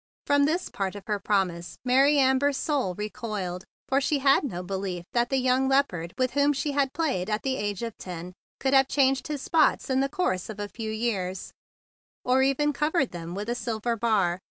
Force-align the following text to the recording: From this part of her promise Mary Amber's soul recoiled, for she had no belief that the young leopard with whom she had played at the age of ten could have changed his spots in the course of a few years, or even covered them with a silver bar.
From 0.25 0.45
this 0.45 0.67
part 0.67 0.95
of 0.95 1.05
her 1.05 1.19
promise 1.19 1.77
Mary 1.85 2.17
Amber's 2.17 2.57
soul 2.57 2.95
recoiled, 2.95 3.65
for 3.87 4.01
she 4.01 4.17
had 4.17 4.43
no 4.43 4.63
belief 4.63 5.05
that 5.13 5.29
the 5.29 5.37
young 5.37 5.67
leopard 5.67 6.15
with 6.17 6.31
whom 6.31 6.53
she 6.53 6.71
had 6.71 6.91
played 6.91 7.29
at 7.29 7.43
the 7.43 7.55
age 7.55 7.83
of 7.83 7.95
ten 7.99 8.33
could 8.59 8.73
have 8.73 8.87
changed 8.87 9.27
his 9.27 9.43
spots 9.43 9.91
in 9.91 9.99
the 9.99 10.09
course 10.09 10.49
of 10.49 10.59
a 10.59 10.67
few 10.73 10.89
years, 10.89 11.51
or 12.25 12.41
even 12.41 12.73
covered 12.73 13.11
them 13.11 13.35
with 13.35 13.47
a 13.47 13.53
silver 13.53 13.95
bar. 13.95 14.39